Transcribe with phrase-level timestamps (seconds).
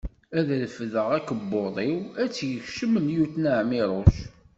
[0.37, 4.15] Ad refdeɣ akebbuḍ-iw, ad tt-yekcem lyuṭna Ɛmiruc.